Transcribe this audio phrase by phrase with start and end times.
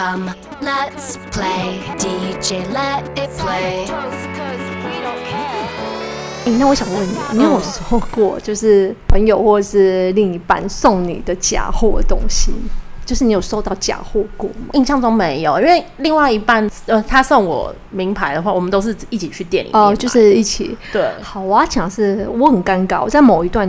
[0.00, 0.30] Come,
[0.62, 3.86] let's play DJ, let it play.
[6.42, 12.50] 哎、欸，那我想问你，你有收过就是朋友或是另一半送你的假货的东西？
[13.04, 14.68] 就是你有收到假货过吗？
[14.72, 20.74] 印象中没有，因为另外一半呃，他送我名牌的话，我们都是一起去店里面哦、呃，就是一起。
[20.90, 23.68] 对，好，我要讲的是我很尴尬，我在某一段。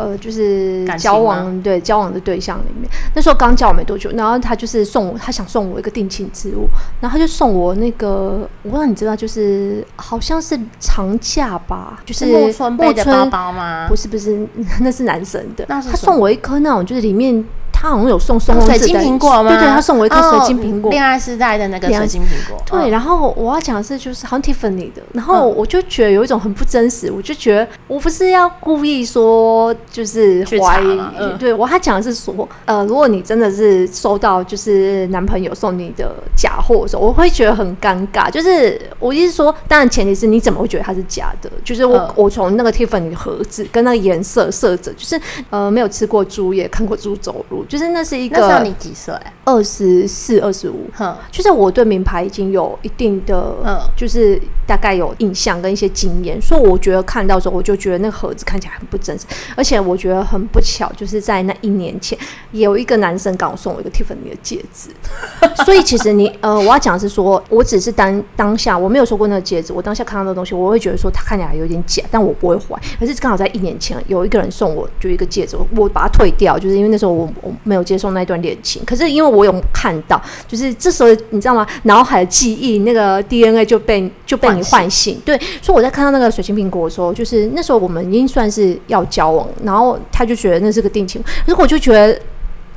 [0.00, 6.66] 呃，就是交往对交往的对象里面，那时候刚交往没多久，然后他就是送我，他想送我一个定情之物，
[7.00, 13.86] 然后他就送我那个，我不知道你知道，就是好像是长假吧，就是木村背的包包吗？
[13.88, 14.46] 不是不是，
[14.80, 17.44] 那是男生的，那他送我一颗那种，就是里面。
[17.80, 19.48] 他好像有送松水晶苹果吗？
[19.48, 22.62] 对对，他送我一颗水晶苹果，恋爱时代的那个水晶苹果。
[22.66, 38.30] 对，然后我要讲的是，就是好像 Tiffany 的，然后我就觉得有一种很不真实，我就觉得我不是要故意说就是怀疑，对我他讲的是说，呃，如果你真的是收到就是男朋友送你的假货的时候，我会觉得很尴尬。
[38.30, 41.50] 就是我意思说，当然前提是你怎么会觉得它是假的？
[41.64, 47.64] 就是我我从那个 Tiffany 的盒子跟那个颜色色泽，就是呃没有吃过猪也看过猪走路。
[47.70, 49.14] 就是那是一个，那时候你几岁？
[49.50, 50.88] 二十四、二十五。
[50.94, 59.24] 哼，就是我对名牌已经有一定的，嗯，就是大概有印象跟一些经验，所以我觉得看到时候我就觉得那个盒子看起来很不真实，
[59.56, 62.16] 而且我觉得很不巧，就是在那一年前
[62.52, 64.90] 有一个男生刚好送我一个 Tiffany 的戒指，
[65.64, 72.78] 所以其实你呃，我要讲的是说，我只是当当下我没有说过那个戒指，我当下看到那个东西，我会觉得说它看起来有点假，但我不会怀。
[72.98, 77.52] 可是刚好在一年前有一个人送我就一个戒指，我把它退掉，就是因为那时候我我。
[77.62, 81.66] 没有接受那段恋情，可是因为我有看到，就是这时候你知道吗？
[81.84, 85.38] 脑海的记忆那个 DNA 就被就被你唤醒，对。
[85.60, 92.20] 所以我在看到那个水晶苹果的时候，就是那时候我们已经算是要交往，然后他就觉得那是个定情，可是我就觉得。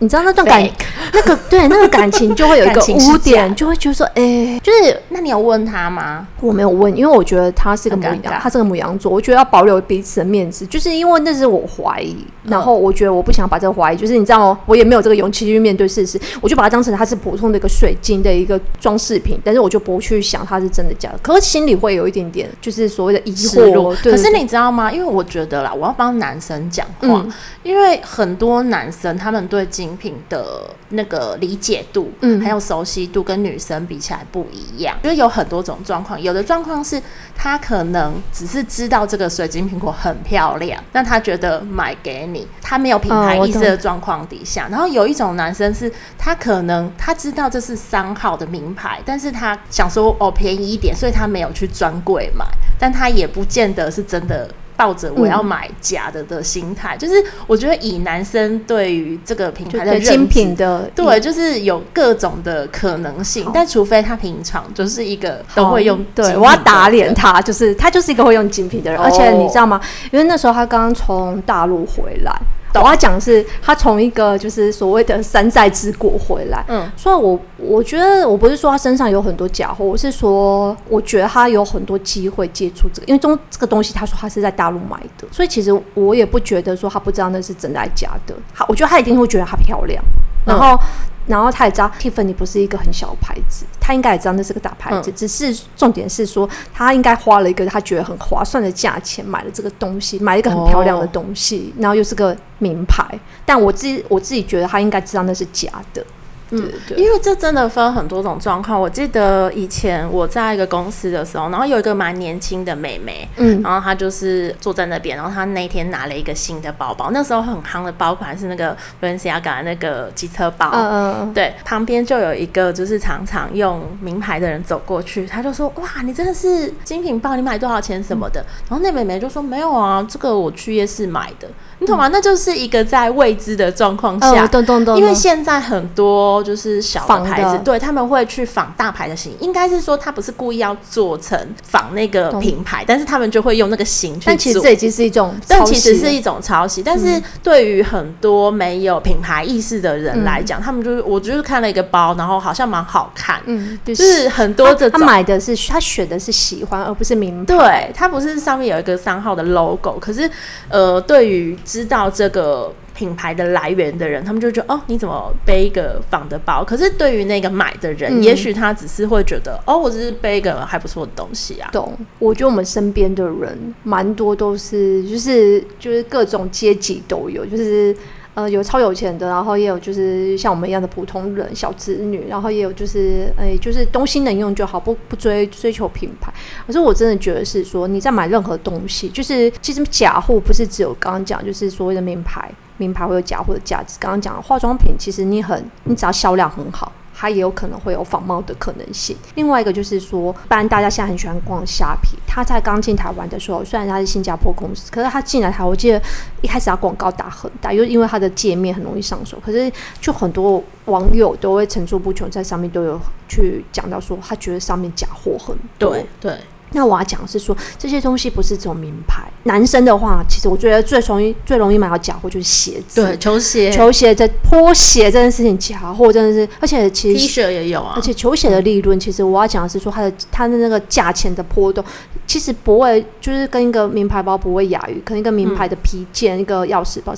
[0.03, 0.69] 你知道那段感，
[1.13, 6.27] 那个对那个感情就会有一个 污点，就会觉得说，哎、欸，就是那你有问他吗？
[6.41, 23.95] 我没有问，因为我觉得他是个母羊，他是个母羊座，我觉得要保留彼此的面子，就是因为那是我怀疑，然后我觉得我不想把这个怀疑，就是你知道，我也没有这个勇气去面对事实，我就把它当成它是普通的一个水晶的一个装饰品，但是我就不去想它是真的假的，可是心里会有一点点就是所谓的疑惑。
[24.03, 24.91] 可是你知道吗？
[24.91, 27.31] 因为我觉得啦，我要帮男生讲话、嗯，
[27.63, 36.21] 因为很多男生他们对金品的那个理解度，嗯，还有熟悉度跟女生比起来不一样，就是有很多种状况。
[36.21, 37.01] 有的状况是
[37.35, 44.67] 他可能只是知道这个水晶苹果很漂亮，那他觉得买给你，他没有品牌意识的状况底下。
[44.69, 52.45] 然后有一种男生是，他可能他知道这是三号的名牌，但是他想说哦便宜一点，所以他没有去专柜买，
[52.79, 54.49] 但他也不见得是真的。
[54.75, 69.79] 抱着我要买假的的心态、嗯，就是我觉得以男生对于这个品牌的精品的，对，就是有各种的可能性，但除非他平常就是一个都会用，对，我要打脸他，就是他就是一个会用精品的人，而且你知道吗？
[70.11, 72.33] 因为那时候他刚刚从大陆回来。
[72.81, 90.03] 我要讲的是，他从一个就是所谓的山寨之国回来，嗯，所以我我觉得我不是说他身上有很多假货，我是说我觉得他有很多机会接触这个，因为中这个东西他说他是在大陆买的，所以其实我也不觉得说他不知道那是真的还是假的，好，我觉得他一定会觉得她漂亮，
[90.45, 90.79] 然后。
[91.27, 103.05] 然后他也知道 Tiffany 不是一个很小的牌子，他应该也知道那是个大牌子，嗯，只是重点是说他应该花了一个他觉得很划算的价钱买了这个东西，买了一个很漂亮的东西，哦，然后又是个名牌，
[103.45, 106.05] 但我自己我自己觉得他应该知道那是假的。
[106.53, 108.79] 嗯，因为这真的分很多种状况。
[108.79, 131.47] 我记得以前我在一个公司的时候，然后有一个蛮年轻的妹妹，嗯，然后她就是坐在那边，然后她那天拿了一个新的包包，那时候很夯的包款是那个 Balenciaga 那个机车包，嗯嗯，对，旁边就有一个就是常常用名牌的人走过去，他就说：“哇，你真的是精品包，你买多少钱什么的？”嗯，然后那妹妹就说：“没有啊，这个我去夜市买的。”
[131.83, 132.07] 你懂吗？
[132.07, 136.13] 那就是一个在未知的状况下，嗯，因为现在很多。
[136.43, 144.25] 就是小的牌子，对，他们会去仿大牌的型，应该是说他不是故意要做成仿那个品牌，但是他们就会用那个型去做。
[144.25, 146.81] 但其实这已经是一种，但其实是一种抄袭。
[146.81, 157.57] 但是对于很多没有品牌意识的人来讲，嗯，他们就是我就是看了一个包，然后好像蛮好看，嗯，就是很多这种他买的是他选的是喜欢，而不是名牌。
[157.57, 160.29] 对，他不是上面有一个商号的 logo，可是
[160.69, 162.71] 呃，对于知道这个。
[162.95, 166.63] 品牌的来源的人，他们就觉得哦，你怎么背一个仿的包？
[166.63, 171.71] 可是对于那个买的人，嗯、也许他只是会觉得哦，我只是背一个还不错的东西啊。
[171.73, 171.97] 懂？
[172.19, 177.97] 我觉得我们身边的人蛮多都是，就是就是各种阶级都有，就是
[178.35, 186.33] 呃有超有钱的，然后也有就是像我们一样的普通人小子女，然后也有就是哎就是东西能用就好，不不追追求品牌。
[186.65, 193.97] 可是我真的觉得是说你在买任何东西，就是其实假货不是只有刚刚讲，就是所谓的名牌，名牌会有假货的价值。
[193.99, 196.91] 刚刚讲化妆品，其实你很你只要销量很好。
[197.23, 199.15] 它也有可能会有仿冒的可能性。
[199.35, 202.17] 另外一个就是说，不然大家现在很喜欢逛虾皮。
[202.27, 206.01] 他在刚进台湾的时候，虽然他是新加坡公司，可是他进来台，我记得
[206.41, 209.37] 一开始他广告打很大，又因为他的界面很容易上手。
[209.39, 209.71] 可是
[210.01, 212.99] 就很多网友都会层出不穷，在上面都有
[213.29, 215.95] 去讲到说，他觉得上面假货很多。
[216.19, 216.37] 对。
[216.73, 219.23] 那我要讲的是说，这些东西不是这种名牌。
[219.43, 227.93] 男生的话，其实我觉得最容易、最容易买到假货就是鞋子，对，球鞋、球鞋这拖鞋这件事情，假货真的是，而且其实 T 恤也有啊。
[227.95, 231.83] 而且球鞋的利润，其实我要讲的是说，它的它的那个价钱的波动，
[232.25, 237.13] 其实不会就是跟一个名牌包不会亚于，可能一个名牌的皮件、嗯、一个钥匙包。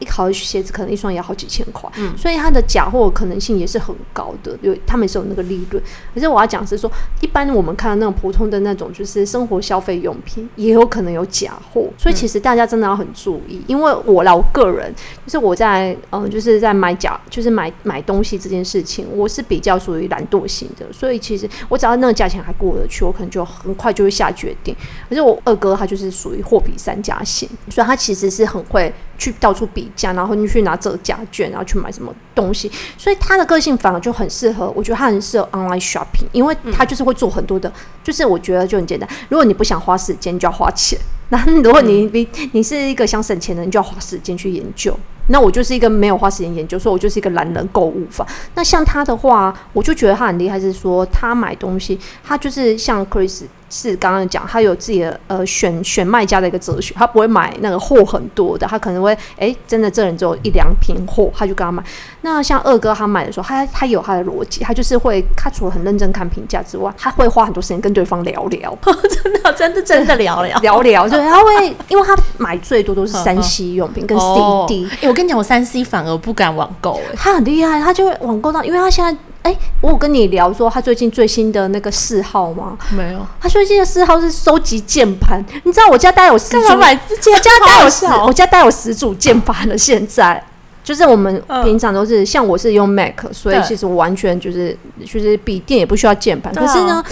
[0.00, 5.82] 一好的鞋子可能一双也要好几千块，嗯，所以它的假货可能性也是很高的，有他们是有那个利润。
[6.14, 13.62] 可是我要讲是说，一般我们看到那种普通的那种就是生活消费用品，也有可能有假货，所以其实大家真的要很注意。
[13.66, 14.92] 因为我啦，我个人
[15.26, 24.74] 就是我在嗯，就是在买假，就是买买东西这件事情，我是比较属于懒惰型的，所以其实我只要那个价钱还过得去，我可能就很快就会下决定。
[25.08, 30.12] 可是我二哥他就是属于货比三家型，所以他其实是很会去到处比价。
[30.14, 32.68] 然后你去拿折价券，然后去买什么东西，
[32.98, 34.72] 所以他的个性反而就很适合。
[34.74, 37.72] 我觉得他很适合 online shopping，因为他就是会做很多的，嗯、
[38.02, 39.08] 就是我觉得就很简单。
[39.28, 40.98] 如果你不想花时间，你就要花钱。
[41.32, 44.98] 那如果你你你是一个想省钱的人，你就要花时间去研究。
[45.28, 48.26] 那我就是一个没有花时间研究，所以我就是一个懒人购物法。
[48.56, 53.44] 那像他的话，我就觉得他很厉害，是说他买东西，他就是像 Chris。
[53.70, 61.82] 是刚刚讲，他有自己的呃选选卖家的一个哲学，他不会买那个货很多的，他可能会哎，真的这人只有一两瓶货，他就跟他买。
[62.22, 68.76] 那像二哥他买的时候，他他有他的逻辑，他就是会，他除了很认真看评价之外，他会花很多时间跟对方聊聊，
[69.08, 74.88] 真的真的真的聊聊聊聊，对，他会，因为他买最多都是三 C 用品跟 CD。
[75.00, 79.16] 哎、哦，我跟你讲，我三 C 反而不敢网购，哎，他很厉害，他就会网购到，因为他现在。
[79.42, 82.76] 哎、欸，我有跟你聊说他最近最新的那个嗜好吗？
[82.94, 85.42] 没有，他最近的嗜好是收集键盘。
[85.64, 89.78] 你知道我家带有十组，我家带有十，我家带有十组键盘了。
[89.78, 90.42] 现在
[90.84, 94.76] 就是我们平常都是、嗯、像我是用 Mac，所以其实我完全就是
[95.06, 96.54] 就是笔电也不需要键盘。
[96.54, 97.02] 可是呢，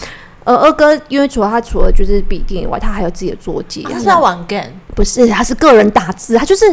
[0.45, 3.83] 呃，二哥因为除了他除了就是笔电以外，他还有自己的桌机。
[3.91, 4.73] 他是要玩 game？
[4.99, 6.37] 不是，他是个人打字。
[6.37, 6.65] 他就是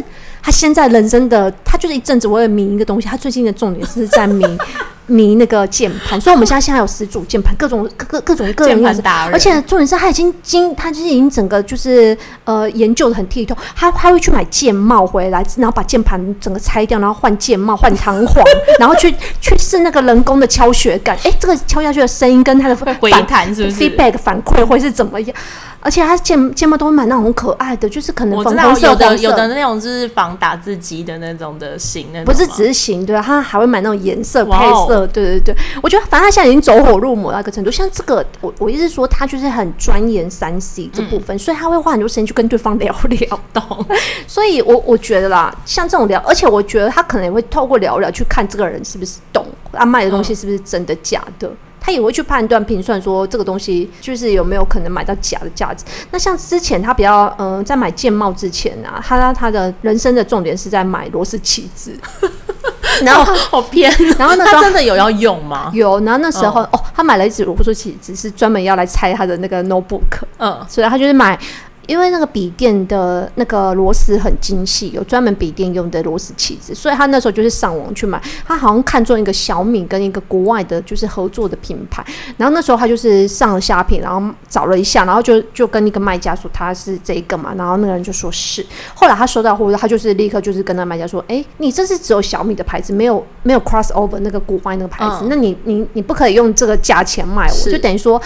[0.41, 3.07] 他现在人生的，他就是一阵子我会迷一个东西。
[3.07, 4.43] 他最近的重点是在迷。
[5.07, 18.43] 迷那个键盘，所以我们现在现在有十组键盘，各种各各各种个人样子，而且重点是他已经经他就是已经整个就是呃研究的很剔透，他他会去买键帽回来，然后把键盘整个拆掉，然后换键帽换弹簧，
[18.79, 25.37] 然后去去试那个人工的敲学感，哎、欸，这个敲下去的声音跟他的反弹是不是 feedback 反馈会是怎么样？
[25.81, 33.21] 而且他键键帽都会买那种很可爱的，就是可能粉红色、有的有的那种就是仿打字机的那种的型，不是只是型对吧？
[33.21, 34.51] 他还会买那种颜色配
[34.87, 35.55] 色，对对对。
[35.83, 43.39] 我觉得反正他现在已经走火入魔那个程度，像这个我我意思说他就是很钻研三 C 这部分，嗯、所以他会花很多时间去跟对方聊聊。
[43.53, 43.85] 懂。
[44.25, 51.47] 所以我我觉得啦，像这种聊，而且我觉得他可能也会透过聊聊去看这个人是不是懂，他卖的东西是不是真的假的。
[51.47, 55.85] 嗯他也会去判断评算，说这个东西就是有没有可能买到假的价值。
[56.09, 61.95] 那像之前他比较，嗯、呃，在买键帽之前啊，他他的人生的重点是在买螺丝起子，
[63.05, 63.93] 然后好偏。
[64.17, 65.69] 然后那时候他真的有要用吗？
[65.75, 65.99] 有。
[65.99, 70.01] 然后那时候哦，哦，他买了一支螺丝起子，是专门要来拆他的那个 notebook。
[70.39, 71.39] 嗯，所以他就是买。
[71.87, 78.21] 因为那个笔电的那个螺丝很精细，有专门笔电用的螺丝起子，所以他那时候就是上网去买。
[78.45, 82.05] 他好像看中一个小米跟一个国外的，就是合作的品牌。
[82.37, 88.65] 然后那时候他就是上了虾皮，然后找了一下，然后就就跟那个卖家说他是这个嘛，然后那个人就说是。
[88.93, 98.21] 后来他收到货，他就是立刻就是跟那卖家说：“哎，你这是只有小米的牌子，没有没有 crossover 那个国外那个牌子，嗯、那你你你不可以用这个价钱卖我，就等于说。”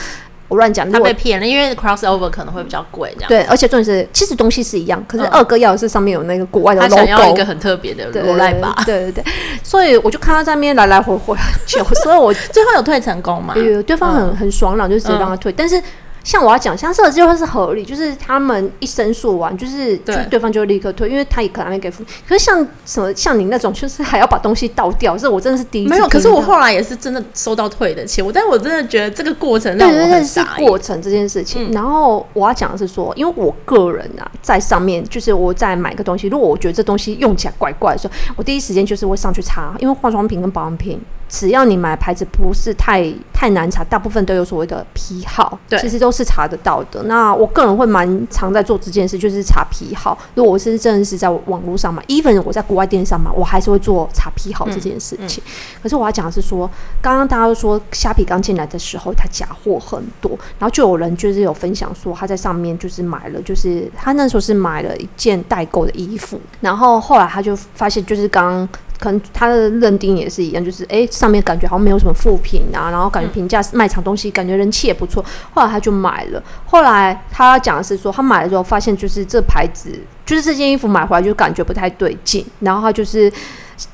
[0.49, 3.29] 我乱讲，他被骗了，因为 crossover 可能会比较贵，这样。
[3.29, 8.75] 对，而且重点是，其实东西是一样，可是二哥要的是上面有那个国外的 logo，他想要一个很特别的 logo 吧？
[8.85, 9.23] 对对对，
[9.63, 13.53] 所以我就看他在那边来来回回很久， 所以我最后有退成功嘛？
[13.53, 15.51] 对，对方很很爽朗，就直接让他退。
[15.51, 15.81] 但是
[16.23, 22.03] 像我要讲，像这个就是合理，就是他们一申诉完，就是对就对方就立刻退，因为他也可能没给付。
[22.27, 25.89] 可是像什么像你那种，就是还要把东西倒掉，这我真的是第一次。
[25.89, 30.47] 没有，可是我后来也是真的收到退的钱，我但是我真的觉得这个过程让我很傻眼。
[30.47, 31.71] 对对对，是过程这件事情。
[31.71, 40.99] 嗯、然后我要讲的是说，因为我个人啊，在上面就是我在买个东西，如果我觉得这东西用起来怪怪的时候，我第一时间就是会上去查，因为化妆品跟保养品。
[41.29, 47.03] 只要你买牌子不是太太难查，大部分都有所谓的批号，对，其实都是查得到的。
[47.03, 50.17] 那我个人会蛮常在做这件事，就是查批号。
[50.33, 55.43] 如果我是真的是在网络上买，even 我在国外电商买，我还是会做查批号这件事情。
[55.45, 56.69] 嗯嗯、可是我要讲的是说，
[57.01, 68.67] 刚刚大家都说虾皮刚进来的时候，它假货很多，然后就有人就是有分享说他在上面就是买了，就是他那时候是买了一件代购的衣服，然后后来他就发现就是刚。
[68.99, 76.43] 可能他的认定也是一样，就是哎、欸，上面感觉好像没有什么负评啊，然后感觉评价卖场东西感觉人气也不错，后来他就买了。
[76.65, 83.31] 后来他讲的是说，他买了之后发现就是这牌子，就是这件衣服买回来就感觉不太对劲，然后他就是。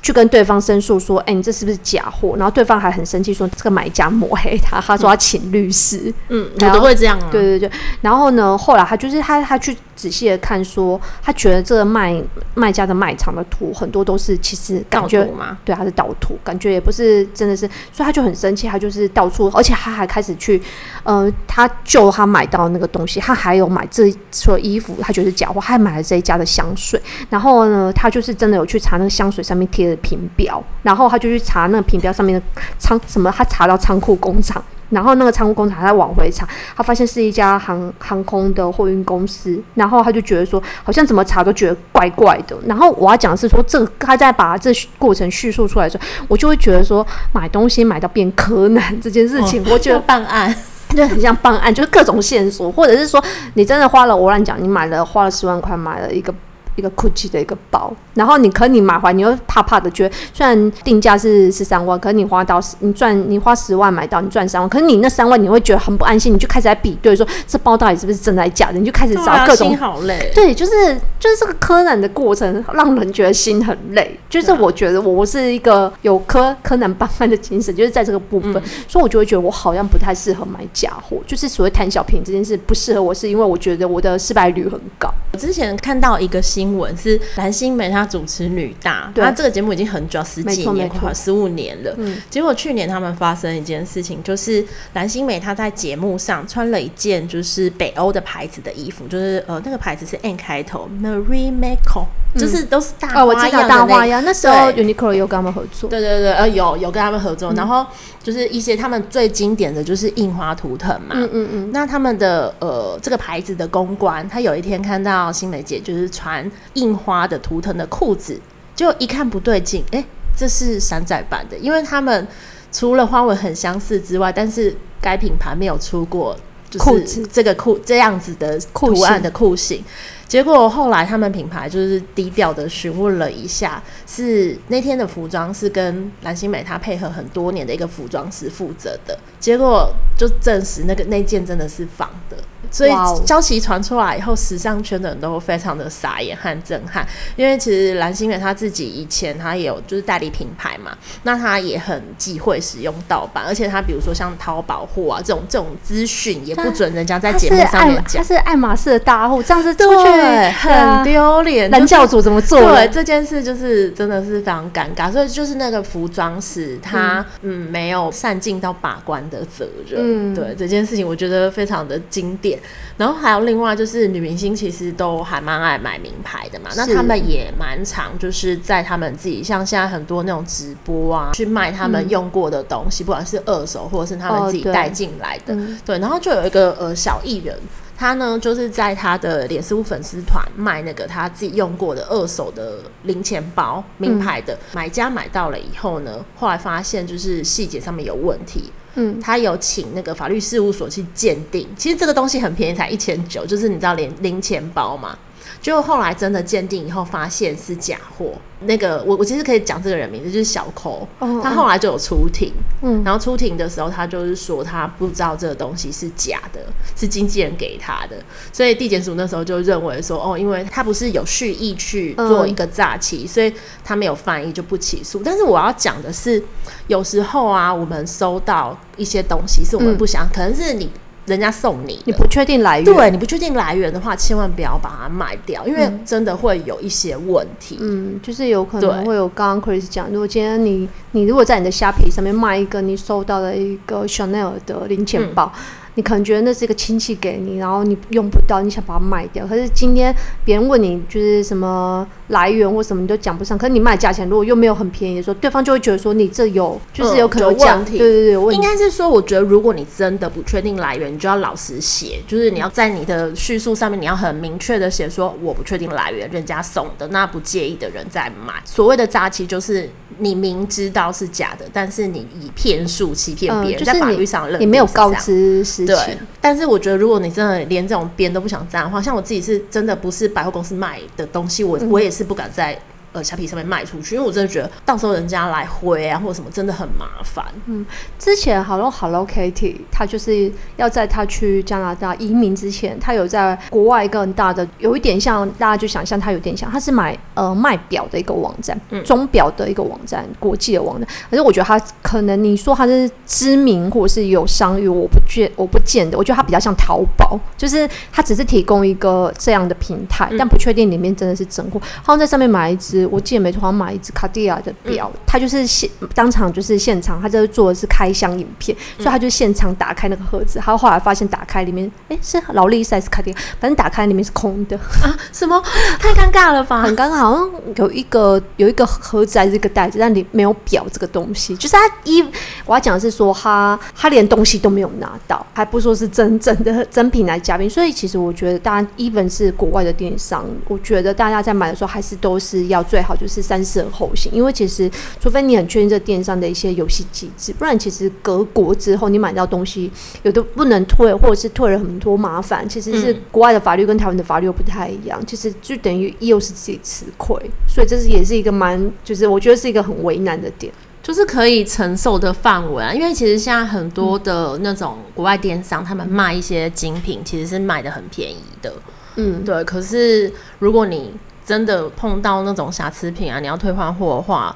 [0.02, 7.28] 去跟对方申诉说：“哎、欸，你这是不是假货？”然后对方还很生气说：“这个买家抹黑他，他说要请律师。”嗯，有的会这样啊。
[7.30, 7.70] 对对对。
[8.00, 12.22] 然后呢，后来他就是他他去仔细的看说，他觉得这个卖
[12.54, 15.28] 卖家的卖场的图很多都是其实感觉？
[15.64, 20.62] 对，他是盗图，感觉也不是真的是，所以他就很生气，他就是到处，而且他还开始去，
[21.02, 27.00] 呃，他就他买到那个东西，他还有买这所有衣服，他觉得是假货，他还买了这一家的香水。
[27.28, 29.66] 然后呢，他就是真的有去查那个香水上面。
[29.66, 42.56] 贴的品标，然后他就去查那个品标上面的仓什么，他查到仓库工厂，然后那个仓库工厂他往回查，他发现是一家航航空的货运公司，然后他就觉得说，好像怎么查都觉得怪怪的。
[42.66, 50.54] 然后我要讲的是说，这个他在把这过程叙述出来的时候，我就会觉得说，买东西买到变柯南这件事情，我觉得办案
[50.90, 53.22] 就很像办案，就是各种线索，或者是说
[53.54, 56.32] 你真的花了，我乱讲，你买了花了十万块买了一个。
[56.76, 70.30] 一个 Gucci 的一个包，然后你可你买回来，你又怕怕的，觉得虽然定价是十三万，可是你花到你赚你花十万买到，你赚三万，可是你那三万你会觉得很不安心，你就开始在比对说这包到底是不是真的假的，你就开始找各种，心好累。
[70.34, 70.72] 对，就是
[71.18, 74.18] 就是这个柯南的过程让人觉得心很累。
[74.28, 85.08] 就是我觉得我是一个有柯柯南办案的精神，就是在这个部分，嗯、所以我就会觉得我好像不太适合买假货，就是所谓贪小便宜这件事不适合我，是因为我觉得我的失败率很高。
[85.32, 86.65] 我之前看到一个新。
[86.66, 91.94] 新闻是蓝心湄，她主持女大，她这个节目已经很久，十几年，快十五年了。
[91.96, 104.22] 嗯，结果去年他们发生一件事情，就是蓝心湄她在节目上穿了一件就是北欧的牌子的衣服，就是呃那个牌子是 N 开头，Marimekko，就是都是大花样大花样。
[104.24, 107.86] 那时候 Uniqlo 有跟他们合作，对对对，呃有有跟他们合作，嗯、然后
[108.22, 111.70] 就是一些他们最经典的就是印花图腾嘛，嗯嗯嗯。
[111.72, 116.50] 那他们的呃这个牌子的公关，他有一天看到新梅姐就是穿。
[116.74, 118.38] 印花的图腾的裤子，
[118.74, 120.04] 就一看不对劲，哎、欸，
[120.36, 122.26] 这是山寨版的，因为他们
[122.70, 126.36] 除了花纹很相似之外，但是该品牌没有出过
[126.70, 129.84] 就是这个裤这样子的图案的裤型。
[130.26, 142.36] 结果后来他们品牌就是低调的询问了一下，是那天的服装是跟蓝心美她配合很多年的一个服装师负责的，结果就证实那个那件真的是仿的。
[142.70, 142.90] 所以
[143.26, 147.06] 消息传出来以后，时尚圈的人都非常的傻眼和震撼，
[147.36, 162.60] 因为其实蓝心湄她自己以前他也有就是代理品牌嘛，那他也很忌讳使用盗版，而且他比如说像淘宝货啊这种这种资讯也不准人家在节目上面讲，他是爱马仕的大户，这样子出去对很丢脸，男教主怎么做？
[162.60, 172.58] 对这件事就是真的是非常尴尬，所以就是那个服装师他嗯，嗯没有善尽到把关的责任，嗯、对这件事情我觉得非常的经典。
[172.96, 185.54] 然后还有另外就是女明星其实都还蛮爱买名牌的嘛，那他们也蛮常就是在他们自己像现在很多那种直播啊，去卖他们用过的东西，嗯、不管是二手或者是他们自己带进来的。
[185.54, 187.58] 哦对，嗯、对，然后就有一个呃小艺人，
[187.96, 198.70] 他呢就是在他的脸书粉丝团卖那个他自己用过的二手的零钱包，名牌的，嗯、买家买到了以后呢，后来发现就是细节上面有问题。
[198.98, 205.18] 嗯，他有请那个法律事务所去鉴定，其实这个东西很便宜，才一千九，就是你知道零零钱包嘛。
[205.60, 208.32] 就后来真的鉴定以后，发现是假货。
[208.60, 211.06] 那个我我其实可以讲这个人名字，就是小抠。
[211.18, 212.50] 哦、他后来就有出庭，
[212.80, 216.60] 嗯，然后出庭的时候，他就是说他不知道这个东西是假的，
[216.96, 218.16] 是经纪人给他的。
[218.50, 223.52] 所以地检署那时候就认为说，哦，因为他不是有蓄意去做一个诈欺，嗯、所以
[223.84, 225.20] 他没有犯意就不起诉。
[225.22, 226.42] 但是我要讲的是，
[226.86, 230.90] 有时候啊，我们收到一些东西是我们不想，嗯、可能是你。
[231.26, 237.78] 人家送你，你不确定来源，对，你不确定来源的话，千万不要把它卖掉，因为真的会有一些问题。
[237.80, 245.52] 嗯，就是有可能会有刚刚 Chris 讲，如果今天你你如果在你的虾皮上面卖一个你收到的一个 Chanel 的零钱包。
[245.54, 245.60] 嗯
[245.96, 249.46] 你可能觉得那是一个亲戚给你，然后你用不到，你想把它卖掉。
[249.46, 250.14] 可是今天
[250.44, 253.56] 别人问你就是什么来源或什么，你都讲不上。
[253.56, 257.98] 可是你卖价钱如果又没有很便宜的时候，对方就会觉得说你这有就是有可能有问题。
[257.98, 258.54] 对对对。
[258.54, 268.54] 应该是说，我觉得如果你真的不确定来源，你就要老实写，就是你要在你的叙述上面你要很明确的写说我不确定来源，人家送的，那不介意的人再买。
[268.64, 282.78] 所谓的诈欺就是你明知道是假的，但是你以骗术欺骗别人，就在法律上认你没有告知对，但是我觉得，如果你真的连这种边都不想沾的话，像我自己是真的不是百货公司卖的东西，我我也是是不敢再
[283.16, 287.42] 呃，虾皮上面卖出去，因为我真的觉得到时候人家来回啊，或者什么，真的很麻烦。
[287.64, 287.86] 嗯，
[288.18, 301.08] 之前 Hello Hello Kitty，他就是要在他去加拿大移民之前，他有在国外一个很大的，有一点像大家就想象他有点像，他是买呃卖表的一个网站，嗯，钟表的一个网站，国际的网站。
[301.30, 311.80] 可是我觉得他可能你说他是知名或者是有商誉，我不见我不见得，我觉得他比较像淘宝，就是他只是提供一个这样的平台，嗯、但不确定里面真的是真货。
[312.02, 313.05] 好像在上面买一只。
[313.10, 323.36] 我记得没错，好像买一只卡地亚的表，他、嗯、就是现当场就是现场，他就是做的是开箱影片，嗯、所以他就现场打开那个盒子，他后来发现打开里面，哎、欸，是劳力士还是卡地亚？
[323.60, 325.16] 反正打开里面是空的啊！
[325.32, 325.62] 什么？
[325.98, 326.82] 太尴尬了吧？
[326.82, 331.56] 很尴尬，好像有一个有一个盒子还是一个袋子，但里没有表这个东西。
[331.56, 332.22] 就是他一
[332.64, 337.68] 我要讲的是说他他连东西都没有拿到，还不说是真正的真品来嘉宾。
[337.68, 349.90] 所以其实我觉得，大家 even 是国外的电商，我觉得大家在买的时候还是都是要最好就是三思而后行，因为其实除非你很确定这电商的一些游戏机制，不然其实隔国之后你买到东西
[350.22, 357.38] 有的不能退，或者是退了很多麻烦，其实是国外的法律跟台湾的法律又不太一样，其实就等于又是自己吃亏，
[357.68, 360.72] 所以这是也是一个蛮，就是我觉得是一个很为难的点，
[361.02, 362.94] 就是可以承受的范围啊。
[362.94, 368.72] 因为其实现在很多的那种国外电商，他们卖一些精品，其实是卖的很便宜的，
[369.16, 369.62] 嗯，对。
[369.64, 371.12] 可是如果你
[371.46, 374.54] 真的碰到那种瑕疵品啊，你要退换货的话，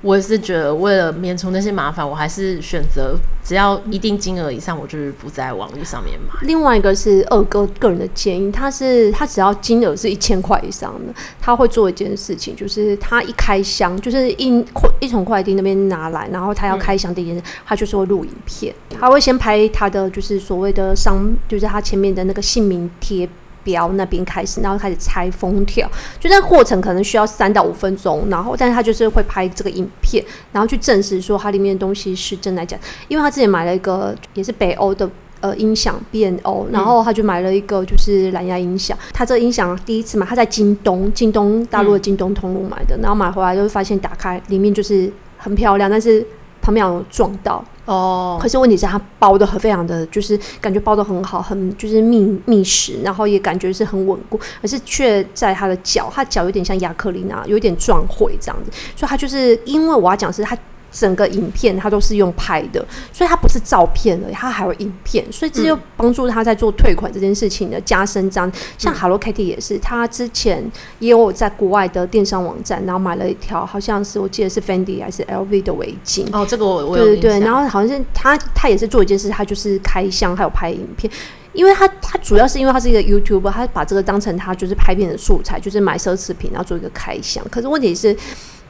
[0.00, 6.40] 我也是觉得为了免除那些麻烦，我还是选择只要一定金额以上，我就是不在网络上面买。
[6.42, 14.64] 另外一个是二哥个人的建议，他是他只要金额是一千块以上的，他会做一件事情，就是他一开箱，就是一
[14.98, 23.28] 一从快递那边拿来，然后他要开箱第一件事，他就是会录影片，他会先拍他的就是所谓的商，就是他前面的那个姓名贴。
[23.64, 25.88] 标那边开始，然后开始拆封条，
[26.20, 28.26] 就这个过程可能需要三到五分钟。
[28.28, 32.76] 然后，但是他就是会拍这个影片，然后去证实说它里面的东西是真的假。
[33.08, 35.08] 因为他之前买了一个也是北欧的
[35.40, 38.96] 呃音响 B&O，然后他就买了一个就是蓝牙音响。
[39.12, 46.24] 他这个音响第一次买，他在京东，京东大陆的京东通路买的，然后买回来就会发现打开里面就是很漂亮，但是
[46.60, 47.64] 旁边有撞到。
[47.84, 60.56] 哦，可是问题是它包的很非常的就是感觉包的很好，很就是密密实，然后也感觉是很稳固，可是却在它的脚，它脚有点像亚克力那，有点撞毁这样子，所以它就是因为我要讲是它。
[60.92, 68.46] 整个影片它都是用拍的，所以它不是照片而已，它还有影片，所以这就帮助他在做退款这件事情的加深章。
[68.48, 70.62] 嗯、像 Hello Kitty 也是，他之前
[70.98, 76.26] 也有在国外的电商网站，然后买了一条，好像是我记得是 Fendi 还是 LV 的围巾。
[76.30, 81.10] 哦，这个我我有对对对，然后好像是他他也是做一件事，他就是开箱还有拍影片，
[81.54, 87.42] 因为他他主要是因为他是一个 YouTuber，他把这个当成他就是拍片的素材，就是买奢侈品然后做一个开箱。
[87.50, 88.14] 可是问题是。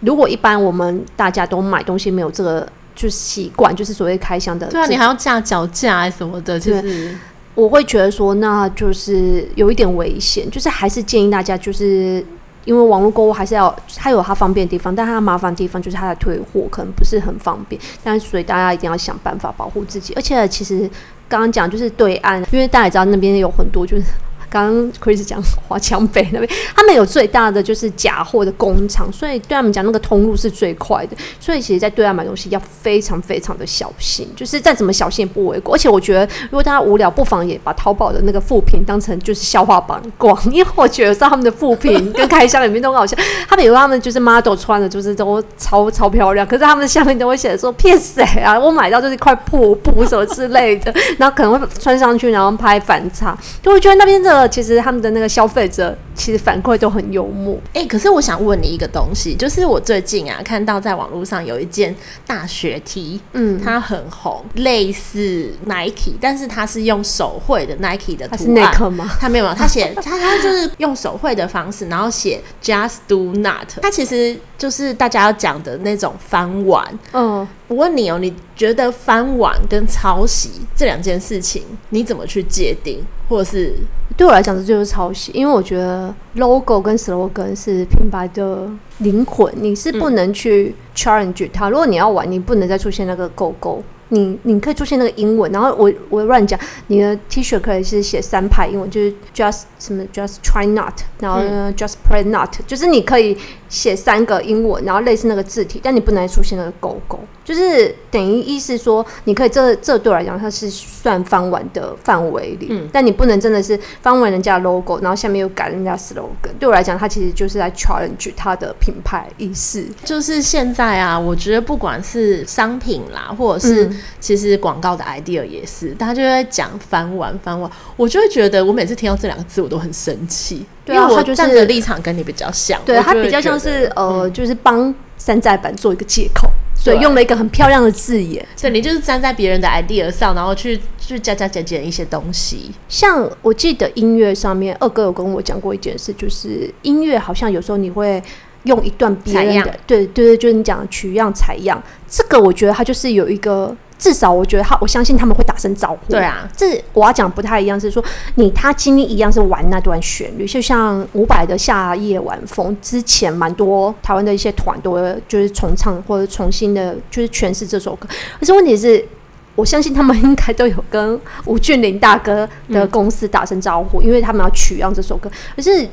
[0.03, 7.17] 如果一般我们大家都买东西没有这个就是习惯，就是所谓开箱的，对啊，你还要架脚架什么的，就是
[7.55, 12.25] 我会觉得说，那就是有一点危险，就是还是建议大家，就是
[12.65, 20.81] 因为网络购物还是要它有它方便的地方，但它麻烦的地方就是它的退货可能不是很方便，但是所以大家一定要想办法保护自己，而且其实
[21.29, 24.05] 刚刚讲就是对岸，因为大家也知道那边有很多就是。
[24.53, 31.17] 刚刚 Chris 讲华强北那边，他们有最大的就是假货的工厂，所以对他们讲那个通路是最快的。
[31.41, 35.75] 所以其实，在对岸买东西要非常非常的小心，就是再怎么小心也不为过。
[35.75, 43.17] 而且我觉得，如果大家无聊，不妨也把淘宝的那个负评当成就是笑话榜逛，因为我觉得在他们的负评跟开箱里面都很好笑。
[43.49, 48.59] 他比如他们就是 model 穿的，就是都超超漂亮，可是他们下面都会写说骗谁啊？
[48.59, 54.42] 我买到就是一块破布什么之类的，然后可能会穿上去，然后拍反差，就会觉得那边的。
[54.43, 57.57] 个其实他们的那个消费者其实反馈都很幽默。
[57.73, 61.95] 哎、欸，可是我想问你一个东西，就是我最近啊看到在网络上有一件
[62.27, 68.93] 大学 T，嗯，它很红，类似 Nike，但是它是用手绘的 Nike 的图案。
[68.93, 69.09] 吗？
[69.21, 76.99] 它没有，它写 它它就是用手绘的方式，然后写 Just Do Not，它其实就是大家要讲的那种翻玩。
[77.13, 83.05] 嗯，我问你哦，你觉得翻玩跟抄袭这两件事情，你怎么去界定？
[83.29, 83.75] 或者是
[84.17, 91.69] 对我来讲，这就是抄袭，因为我觉得 logo 跟 slogan 是品牌的灵魂，你是不能去 challenge 它。
[91.71, 93.83] 如果你要玩，你不能再出现那个狗狗。
[94.15, 103.35] 你你可以出现那个英文，然后我我乱讲，你的 T 恤可以是写三排英文，就是 just 什么 just try not，然后呢 just pray not，就是你可以
[103.73, 119.87] 写三个英文，然后类似那个字体，但你不能出现那个勾勾，就是等于意思说，你可以这这对我来讲，它是算翻玩的范围里，嗯，但你不能真的是翻玩人家 logo，然后下面又改人家 slogan，对我来讲，它其实就是在 challenge 它的品牌意识。
[120.05, 123.99] 就是现在啊，我觉得不管是商品啦，或者是、嗯。
[124.21, 130.65] 其实广告的 idea 也是，大家就在讲翻玩翻玩，我就会觉得我每次听到这两个字，我都很生气。
[130.85, 138.47] 对啊，因为我站的立场跟你比较像，对，他比较像是呃，就是帮山寨版做一个借口，所以用了一个很漂亮的字眼。
[138.61, 142.71] 对，你就是站在别人的 idea 上，然后去去加加减减一些东西。
[142.89, 148.23] 像我记得音乐上面，二哥有跟我讲过一件事，就是音乐好像有时候你会。
[148.65, 155.99] 用一段别人的，对对对，就是你讲的取样采样，这个我觉得它就是有一个，至少我觉得他，我相信他们会打声招呼。
[156.11, 168.09] 对啊，这我要讲不太一样，是说你他今天一样是玩那段旋律，就像伍佰的《夏夜晚风》之前蛮多台湾的一些团都就是重唱或者重新的，就是诠释这首歌。
[168.41, 169.07] 可是问题是，
[169.55, 175.89] 我相信他们应该都有跟吴俊霖大哥的公司打声招呼，嗯，因为他们要取样这首歌，可是。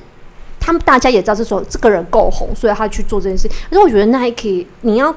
[0.61, 3.47] 他们大家也知道这时候这个人够红，所以他去做这件事。
[3.47, 5.11] 可是我觉得 Nike，你要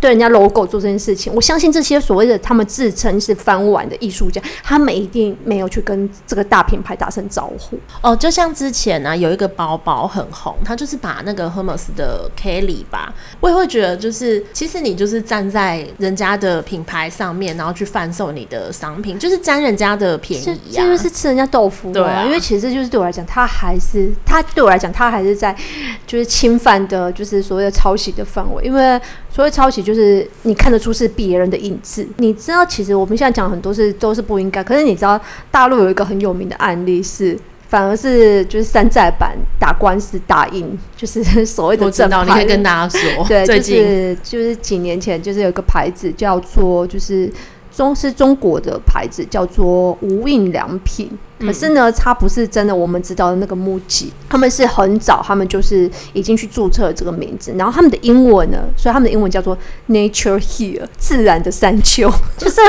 [0.00, 7.78] 对人家 logo 做这件事情，我相信这些所谓的他们自称是翻玩的艺术家，他们一定没有去跟这个大品牌打声招呼。
[8.02, 21.90] 哦，就像之前呢、啊，有一个包包很红，他就是把那个 Hermes 的 Kelly 吧，我也会觉得就是，其实你就是站在人家的品牌上面，然后去贩售你的商品，就是占人家的便宜啊，因为是吃人家豆腐。
[21.92, 25.56] 对啊，因为其实就是对我来讲，他还是他对我来讲，他还是在
[26.06, 29.00] 就是侵犯的，就是所谓的抄袭的范围，因为。
[29.28, 32.04] 所谓抄袭，就是你看得出是别人的影子。
[32.16, 34.64] 你知道，其实我们现在讲很多是都是不应该。
[34.64, 35.20] 可是你知道，
[35.52, 42.16] 大陆有一个很有名的案例是，反而是就是山寨版打官司打赢，就是所谓的正牌。
[42.18, 47.32] 我知道，你可以跟大家说， 对，就是就是几年前，就是有个牌子叫做就是
[47.70, 51.08] 中是中国的牌子，叫做无印良品。
[51.38, 59.56] 可是呢，它不是真的我们知道的那个 MUJI，他们是很早，他们就是已经去注册了这个名字，然后他们的英文呢，所以他们的英文叫做
[59.88, 62.60] Nature Here，自然的山丘， 就是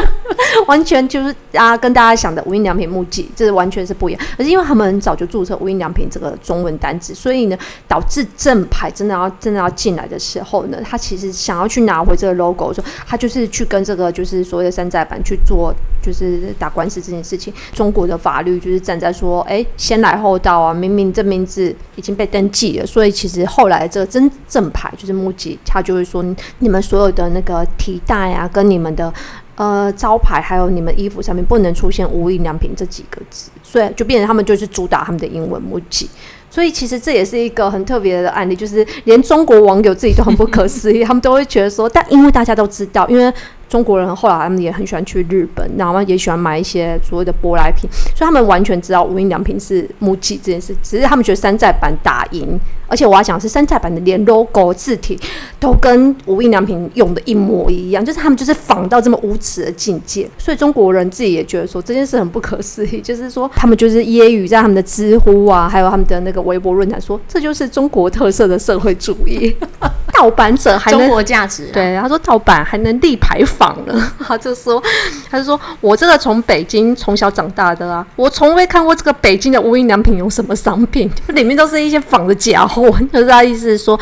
[0.67, 4.21] 完全就是啊，跟大家想的无印良品 MUJI，这是完全是不一样。
[4.35, 17.53] 可是因为他们很早就注册无印良品这个中文单字，所以呢，导致正牌真的要真的要进来的时候呢，他其实想要去拿回这个 logo 的时候，他就是去跟这个就是所谓的山寨版去做，就是打官司这件事情。
[17.73, 18.56] 中国的法律。
[18.59, 20.73] 就是站在说，哎、先来后到啊！
[20.73, 26.23] 明明这名字已经被登记了，所以其实后来这个真正牌就是 MUJI，他就会说，
[26.59, 29.13] 你们所有的那个提袋啊，跟你们的
[29.55, 36.07] 呃招牌，还有你们衣服上面不能出现无印良品这几个字，所以就变成他们就是主打他们的英文 MUJI。
[36.49, 43.33] 所以其实这也是一个很特别的案例，就是连中国网友自己都很不可思议，他们都会觉得说，但因为大家都知道，因为。
[43.69, 55.19] 中国人后来他们也很喜欢去日本，然后也喜欢买一些所谓的舶来品，所以他们完全知道无印良品是 MUJI 这件事，只是他们觉得山寨版打赢，而且我要讲是山寨版的连 logo 字体
[55.59, 69.53] 都跟无印良品用的一模一样，就是他们就是仿到这么无耻的境界，所以中国人自己也觉得说这件事很不可思议，就是说他们就是揶揄在他们的知乎啊，还有他们的那个微博论坛说，这就是中国特色的社会主义，
[70.13, 73.56] 盗版者还能中国价值、啊，对，他说盗版还能立牌坊。
[73.57, 74.81] 仿了， 他就说，
[75.29, 82.89] 他就说我这个从北京从小长大的啊，我从未看过这个北京的无印良品有什么商品，里面都是一些仿的假货。
[83.11, 83.99] 就是他意思是说，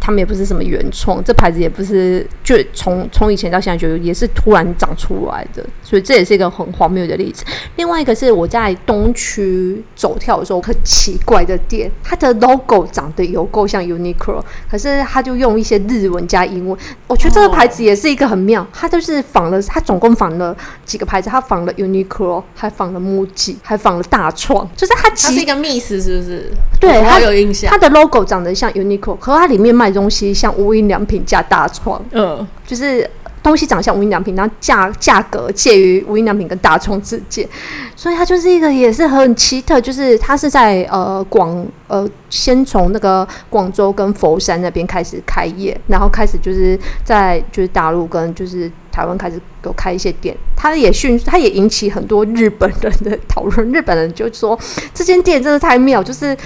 [0.00, 7.44] 他们也不是什么原创，这牌子也不是就从从以前到现在就也是突然长出来的，所以这也是一个很荒谬的例子。
[7.76, 16.78] 另另外一个是我在东区走跳的时候，很奇怪的店，它的 logo 长得有够像 Uniqlo，可是它就用一些日文加英文。
[17.06, 26.52] 我觉得这个牌子也是一个很妙，它就是仿了，它总共仿了几个牌子，它仿了 Uniqlo，还仿了 MUJI，还仿了大创，就是它其实它是一个 miss 是不是？
[26.78, 27.70] 对，它有印象。
[27.70, 33.08] 它的 logo 长得像 Uniqlo，可是它里面卖东西像无印良品加大创，嗯，就是。
[33.40, 37.48] 东西长相无印良品，然后价价格介于无印良品跟大创之间，
[37.94, 54.58] 所以它就是一个也是很奇特，就是它是在呃广呃先从那个广州跟佛山那边开始开业，然后开始就是在就是大陆跟就是台湾开始有开一些店，它也迅速，它也引起很多日本人的讨论，日本人就说
[54.92, 56.36] 这间店真的太妙，就是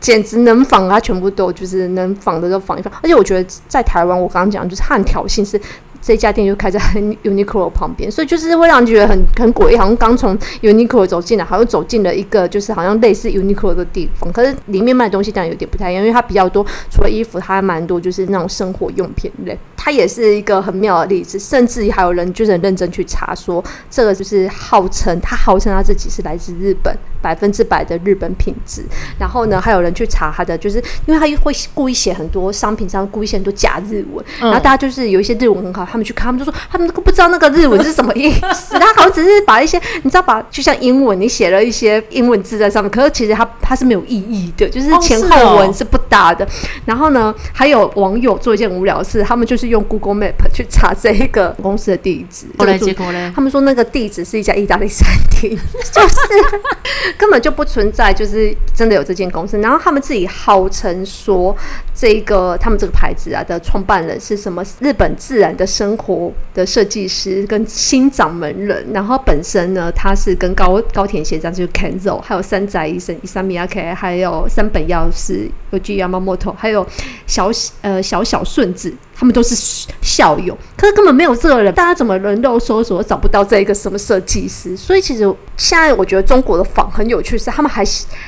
[0.00, 5.60] 简直能仿啊全部都就是能仿的都仿一仿，而且我觉得在台湾我刚刚讲就是它很挑衅是。
[6.00, 6.78] 这家店就开在
[7.24, 14.32] Uniqlo 旁边，所以就是会让你觉得很很诡异，好像刚从 Uniqlo 走进来，好像走进了一个就是好像类似 Uniqlo 的地方。
[14.32, 19.58] 可是里面卖的东西当然有点不太一样，因为它比较多，除了衣服，它还蛮多就是那种生活用品类。
[19.88, 28.84] 它也是一个很妙的例子，甚至还有人就是很认真去查说，这个就是号称他号称他自己是来自日本，百分之百的日本品质。
[29.18, 46.46] 然后呢，还有人去查他的，就是因为他会故意写很多商品上故意写很多假日文，然后大家就是有一些日文很好，他们去看，他们就说他们都不知道那个日文是什么意思， 他好像只是把一些你知道把就像英文，你写了一些英文字在上面，可是其实他他是没有意义的，就是前后文是不搭的。
[46.84, 49.68] 然后呢，还有网友做一件无聊事，他们就是。
[49.68, 53.32] 用 Google Map 去查这一个公司的地址，后来结果呢？
[53.34, 55.50] 他们说那个地址是一家意大利餐厅，
[55.92, 56.16] 就是
[57.16, 59.58] 根本就不存在，就是真的有这间公司。
[59.58, 61.56] 然后他们自己号称说，
[61.94, 68.86] 这个他们这个牌子啊的创办人是什么日本自然的生活的设计师跟新掌门人。
[68.92, 76.86] 然后本身呢，他是跟高高田协章就是 Kenzo，还有三宅医生、伊萨米亚 K，，还有三本耀司、Yohji Yamamoto，还有
[77.26, 77.50] 小
[77.82, 78.92] 呃小小顺子。
[79.18, 79.52] 他们都是
[80.00, 84.76] 校友，可是根本没有这个人，大家怎么人肉搜索找不到这一个什么设计师？
[84.76, 85.22] 所以其实
[85.56, 87.82] 现在我觉得中国的仿很有趣，是他们还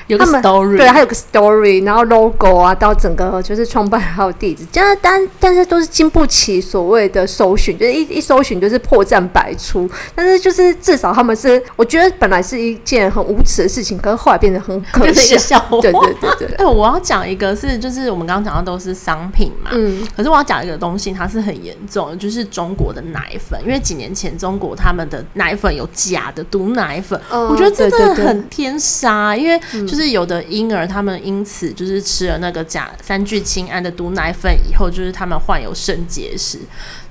[0.08, 9.88] 有个 story，对，还有个 story，然后 logo 啊，到整个就是创办还有地址，这样但但是都是经不起所谓的搜寻，就是一一搜寻就是破绽百出。
[10.16, 15.64] 但是就是至少他们是，我觉得本来是一件很无耻的事情，可是后来变得很可笑。
[15.80, 16.48] 对对对对。
[16.56, 20.79] 哎，我要讲一个是，就是我们刚刚讲的都是商品嘛，嗯，可是我要讲一个。
[20.80, 36.58] 东西它是很严重的，就是中国的奶粉，因为几年前中国他们的奶粉有假的毒奶粉，嗯、我觉得这真的很天杀，因为就是有的婴儿他们因此就是吃了那个假三聚氰胺的毒奶粉以后，就是他们患有肾结石。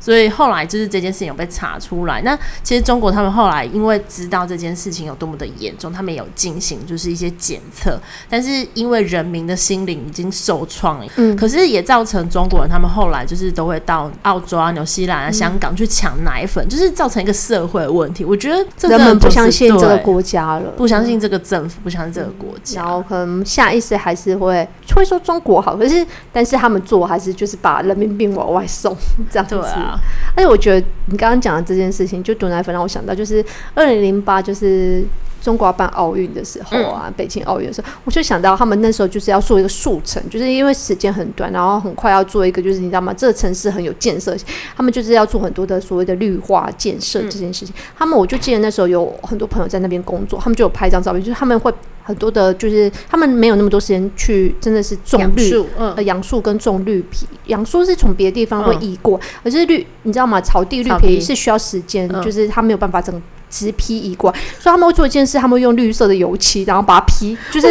[0.02, 2.22] 所以后来就是这件事情有被查出来。
[2.22, 8.00] 那其实中国他们后来因为知道这件事情有多么的严重，他们也有进行就是一些检测。
[8.30, 18.24] 但是因为人民的心灵已经受创，嗯，可是也造成中国人他们后来就是都会到澳洲啊、纽西兰啊、香港去抢奶粉，嗯，就是造成一个社会的问题。
[18.24, 28.96] 我觉得这人们不相信这个国家了，不相信这个政府，不相信这个国家，然后可能下意识还是会会说中国好，可是但是他们做还是就是把人民币往外送
[29.30, 29.56] 这样子。
[29.56, 30.00] 对啊。
[30.38, 33.44] 而且我觉得你刚刚讲的这件事情，就毒奶粉让我想到，就是
[33.76, 35.04] 二零零八，就是
[35.42, 43.14] 中国要办奥运的时候啊，嗯、北京奥运的时候，我就想到他们那时候就是要做一个速成，就是因为时间很短，然后很快要做一个，就是你知道吗？
[43.14, 47.74] 这个城市很有建设性，他们就是要做很多的所谓的绿化建设这件事情。
[47.78, 51.74] 嗯、他们我就记得那时候有很多朋友在那边工作，他们就有拍一张照片，就是他们会。
[52.02, 60.42] 很多的，就是他们没有那么多时间去，真的是种绿，嗯，杨树跟种绿皮，杨树是从别的地方会移过，可是绿，你知道吗？
[60.42, 67.68] 草地绿皮是需要时间，就是他没有办法整个直批移过来，所以他们会做一件事，他们会用绿色的油漆，然后把它批，就是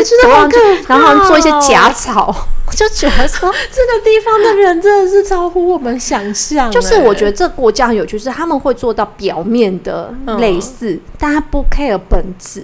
[0.87, 2.35] 然后做一些假草，
[2.67, 6.71] 我就觉得说 这个地方的人真的是超乎我们想象。
[6.71, 12.63] 就是我觉得这个国家很有趣，是他们会做到表面的类似，但他不 care 本质。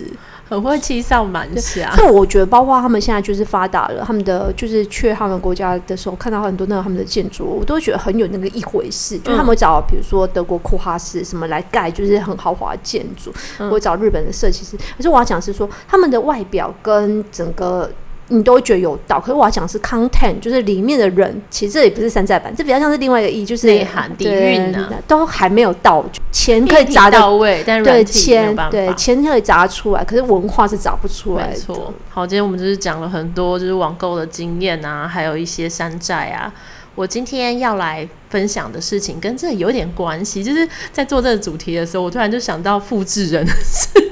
[0.48, 9.16] 很会欺上瞒下，所以我觉得，包括他们现在就是发达了，他们的就是去他们国家的时候，看到很多那个他们的建筑，我都觉得很有那个一回事。
[9.16, 13.32] 嗯、就他们找比如说德国库哈斯什么来盖，就是很豪华的建筑，
[13.70, 14.76] 或找日本的设计师。
[14.96, 17.90] 可是我要讲是说，他们的外表跟整个。
[18.28, 31.50] 你都会觉得有道，可是我要讲是 content，就是里面的人，其实这也不是山寨版，这比较像是另外一个意，就是内涵底蕴呢，都还没有到，钱可以砸到位，但是对钱对钱可以砸出来，可是文化是砸不出来的。
[31.50, 31.92] 没错。
[32.08, 36.52] 好，今天我们就是讲了很多，就是网购的经验啊，还有一些山寨啊。
[36.94, 43.44] 我今天要来分享的事情跟这有点关系，就是在做这个主题的时候，我突然就想到复制人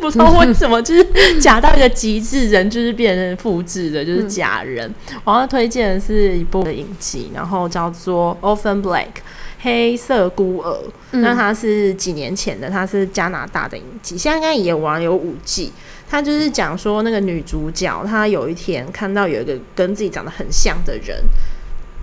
[0.01, 4.93] 不知道为什么，就是假到一个极致，人就是变成复制的，就是假人。
[5.13, 9.05] 嗯、我要推荐的是一部的影集，然后叫做《Orphan Black》
[9.61, 10.77] 黑色孤儿。
[11.13, 15.73] 嗯、那它是几年前的，它是加拿大的影集，现在应该也完有五季。
[16.11, 21.17] 它就是讲说那个女主角，她有一天看到有一个跟自己长得很像的人。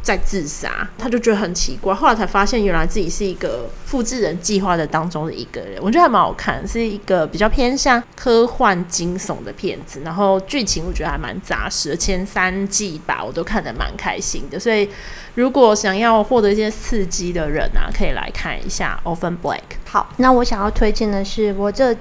[0.01, 1.93] 在自杀，他就觉得很奇怪。
[1.93, 5.79] 后来才发现，原来自己是一个复制人计划的当中的一个人。
[5.81, 10.01] 我觉得还蛮好看，是一个比较偏向科幻惊悚的片子。
[10.03, 14.59] 然后剧情我觉得还蛮扎实的，前三季吧我都看得蛮开心的。
[14.59, 14.89] 所以
[15.35, 19.57] 如果想要获得一些刺激的人啊，可以来看一下《Open Black》。
[19.85, 21.95] 好，那我想要推荐的是我这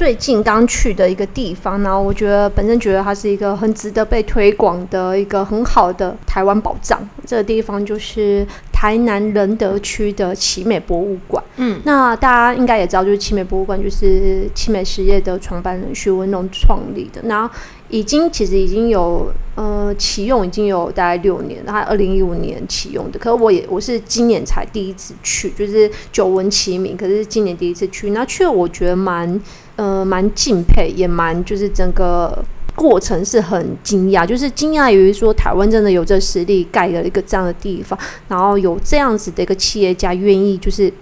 [0.00, 7.06] 最近刚去的一个地方，然后我觉得本身觉得它是一个很值得被推广的一个很好的台湾宝藏。
[7.26, 11.44] 这个地方就是台南仁德区的奇美博物馆。
[11.56, 17.20] 嗯，那大家应该也知道，就是奇美博物馆就是奇美实业的创办人徐文龙创立的。
[17.24, 17.54] 然后
[17.90, 23.18] 已经其实已经有呃启用已经有大概六年，他二零一五年启用的。
[23.18, 28.12] 可是我也我是今年才第一次去，就是久闻其名，可是今年第一次去。
[28.12, 29.38] 那去了我觉得蛮
[29.76, 40.92] 呃蛮敬佩，也蛮就是整个过程是很惊讶，就是惊讶于说台湾真的有这实力盖了一个这样的地方，然后有这样子的一个企业家愿意就是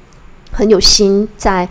[0.52, 1.68] 很有心在。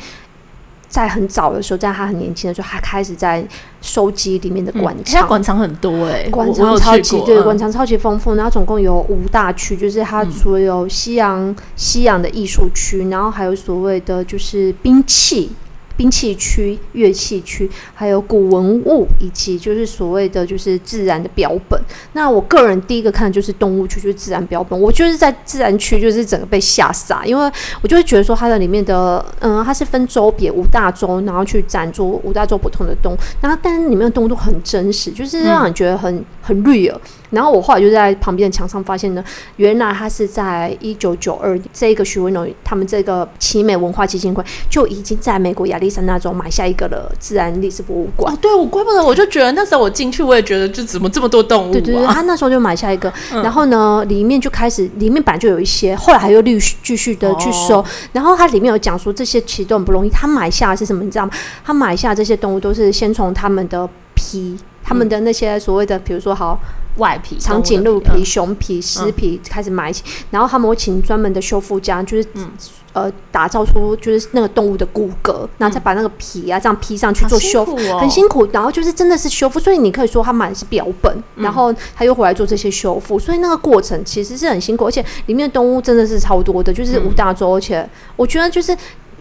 [0.90, 3.46] 在很早的时候，在他很年轻的时候，他开始在
[3.82, 5.22] 收集里面的馆藏。
[5.22, 8.36] 他馆藏很多哎、欸，馆藏超级对，馆藏超级丰富。
[8.36, 15.52] 然后总共有五大区，就是它除了有西洋、嗯、西洋的艺术区，然后还有所谓的就是兵器。
[15.98, 21.78] 兵器区、乐器区，还有古文物，以及就是所谓的就是自然的标本。
[22.14, 24.80] 那我个人第一个看的就是动物区，就是自然标本。
[24.80, 36.96] 我就是在自然区，就是整个被吓傻，因为我就会觉得说它的里面的，嗯，它是分州别五大洲，然后去展出五大洲不同的动物，然后但是里面的动物都很真实，就是让人觉得很很 real。
[37.30, 39.24] 然后我后来就在旁边的墙上发现呢，
[39.58, 48.34] 原来他是在一九九二年，这个徐文龙他们这个奇美文化基金会就已经在美国亚利桑那州买下一个了自然历史博物馆。
[48.34, 51.74] 哦，对，我怪不得，我就觉得那时候我进去，我也觉得就怎么这么多动物啊。
[51.74, 57.80] 对对对，他那时候就买下一个，嗯、然后呢，里面就开始里面本来就有一些，后来还又继续继续的去收。
[57.80, 61.04] 哦、然后它里面有讲说这些其实都很不容易，他买下的是什么？
[61.04, 61.32] 你知道吗？
[61.66, 64.58] 他买下这些动物都是先从他们的皮，
[64.88, 66.58] 他们的那些所谓的，比如说好。
[66.98, 72.50] 外皮、长颈鹿皮、熊皮、狮皮开始买起，嗯、然后他们会请专门的修复家，就是、嗯、
[72.92, 78.48] 呃打造出就是那个动物的骨骼，然后再把那个皮啊这样披上去做修复，哦、很辛苦。
[78.52, 88.76] 然后就是真的是修复，所以你可以说他买的是标本，嗯、然后他又回来做这些修复，所以那个过程其实是很辛苦，而且里面的动物真的是超多的，就是五大洲，而且我觉得就是。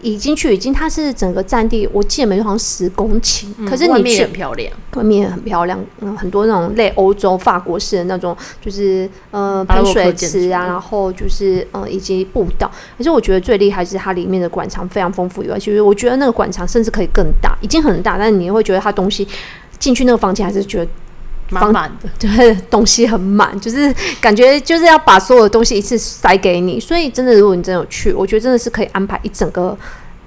[0.07, 3.47] 已经去，已经它是整个占地，我记得没错，好像十公顷。
[3.59, 12.71] 嗯、可是你去，外面很漂亮，外面很漂亮，嗯，很多那种类欧洲、法国式的那种，就是呃喷水池啊，然后就是呃以及步道。
[12.97, 19.27] 可是我觉得最厉害是它里面的馆藏非常丰富以外，其实我觉得那个馆藏甚至可以更大，已经很大，但是你会觉得它东西
[19.81, 20.91] 进去那个房间还是觉得。
[21.51, 29.77] 满满的， 就是东西很满，就是感觉就是要把所有的东西一次塞给你，所以真的，如果你真的有去，我觉得真的是可以安排一整个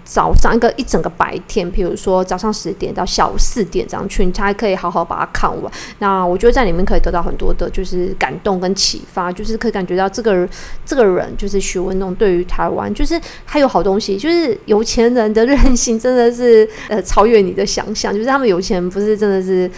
[0.05, 5.71] 早上一个一整个白天，比如说早上十点到下午四点这样去，你才可以好好把它看完。
[5.99, 10.47] 那我觉得在里面可以得到很多的，就是感动跟启发，就是可以感觉到这个
[10.83, 19.69] 这个人就是徐文龙对于台湾，就是他有好东西，就是有钱人的任性真的是呃超越你的想象，就是他们有钱人不是真的是。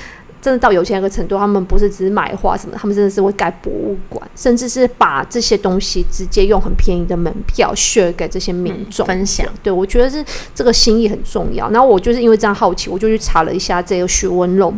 [0.42, 9.46] 真的到有钱那个程度，他们不是只是买画什么，他们真的是会盖博物馆，甚至是把这些东西直接用很便宜的门票 share 给这些民众、嗯、分享。
[9.62, 10.26] 对，我觉得是
[10.56, 11.70] 这个心意很重要。
[11.70, 14.78] 然后我就是因为这样好奇，我就去查了一下这个徐文龙。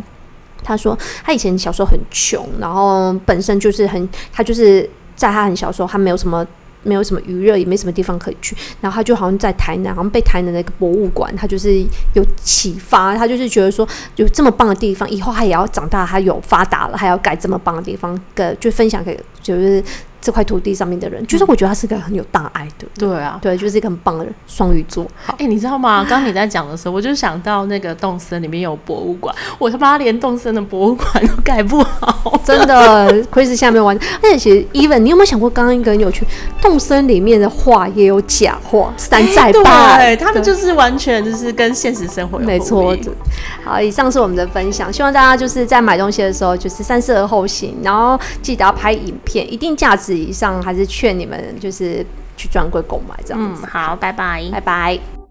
[0.62, 6.46] 他说他以前小时候很穷，然后本身就是很，他就是在他很小时候，他没有什么。
[6.84, 8.56] 没有什么娱乐，也没什么地方可以去。
[8.80, 19.82] 然后他就好像在台南，好像被台南的一个博物馆，他就是有启发，他就是觉得说有这么棒的地方，以后他也要长大，他有发达了，还要盖这么棒的地方，个就分享给就是。
[20.24, 22.86] 这块土地上面的人，就是我觉得他是个很有大爱的。
[22.98, 24.34] 对啊，对，就是一个很棒的人。
[24.46, 25.06] 双鱼座。
[25.26, 25.98] 哎、欸，你知道吗？
[26.08, 33.22] 刚刚你在讲的时候，我就想到那个动森里面有博物馆，我他妈连动森的博物馆都盖不好，真的。
[33.30, 36.26] Chris 下面玩，而且其实 Even，你有没有想过，刚刚一个很有趣，
[36.62, 42.96] 动森里面的画也有假画，山寨版，对，他们就是完全就是跟现实生活有没错。
[43.62, 50.13] 好，以上是我们的分享，希望大家就是在买东西的时候就是三思而后行，然后记得要拍影片，一定价值。
[50.16, 52.04] 以上还是劝你们，就是
[52.36, 53.64] 去专柜购买这样子。
[53.64, 55.23] 嗯，好，拜拜，拜拜。